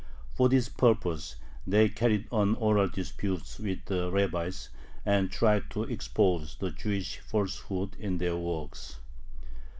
For 0.33 0.49
this 0.49 0.67
purpose 0.67 1.35
they 1.67 1.87
carried 1.87 2.25
on 2.31 2.55
oral 2.55 2.87
disputes 2.87 3.59
with 3.59 3.85
the 3.85 4.09
rabbis, 4.09 4.69
and 5.05 5.29
tried 5.31 5.69
to 5.69 5.83
expose 5.83 6.55
the 6.55 6.71
"Jewish 6.71 7.19
falsehoods" 7.19 7.97
in 7.99 8.17
their 8.17 8.35
works. 8.35 8.95